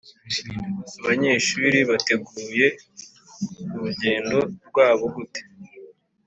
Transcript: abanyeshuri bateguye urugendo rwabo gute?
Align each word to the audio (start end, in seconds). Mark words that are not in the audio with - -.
abanyeshuri 0.99 1.77
bateguye 1.89 2.67
urugendo 3.73 4.37
rwabo 4.67 5.05
gute? 5.15 5.41